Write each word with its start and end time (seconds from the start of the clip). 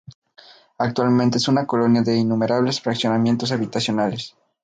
Actualmente 0.79 1.37
es 1.37 1.47
una 1.47 1.67
colonia 1.67 2.01
de 2.01 2.17
innumerables 2.17 2.81
fraccionamientos 2.81 3.51
habitacionales. 3.51 4.35